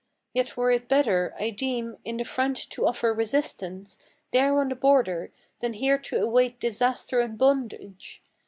Yet 0.33 0.57
were 0.57 0.71
it 0.71 0.87
better, 0.87 1.35
I 1.37 1.51
deem, 1.51 1.97
in 2.03 2.17
the 2.17 2.23
front 2.23 2.57
to 2.71 2.87
offer 2.87 3.13
resistance 3.13 3.99
There 4.31 4.59
on 4.59 4.69
the 4.69 4.75
border, 4.75 5.31
than 5.59 5.73
here 5.73 5.99
to 5.99 6.23
await 6.23 6.59
disaster 6.59 7.19
and 7.19 7.37
bondage. 7.37 8.23